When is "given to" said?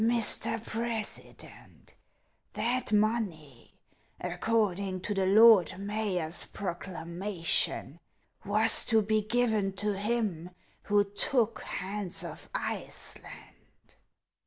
9.21-9.95